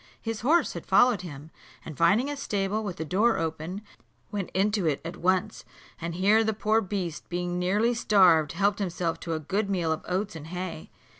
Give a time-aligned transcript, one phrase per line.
[0.19, 1.51] His horse had followed him,
[1.85, 3.83] and finding a stable with the door open,
[4.31, 5.63] went into it at once;
[6.01, 10.03] and here the poor beast, being nearly starved, helped himself to a good meal of
[10.07, 10.89] oats and hay.